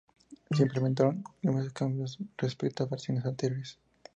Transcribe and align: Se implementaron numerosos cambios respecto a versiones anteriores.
Se 0.49 0.63
implementaron 0.63 1.23
numerosos 1.43 1.73
cambios 1.73 2.17
respecto 2.35 2.81
a 2.83 2.87
versiones 2.87 3.23
anteriores. 3.23 3.77